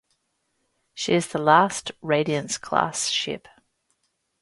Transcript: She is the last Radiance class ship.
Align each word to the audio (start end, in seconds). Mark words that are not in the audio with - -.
She 0.95 1.13
is 1.13 1.27
the 1.27 1.37
last 1.37 1.91
Radiance 2.01 2.57
class 2.57 3.09
ship. 3.09 3.47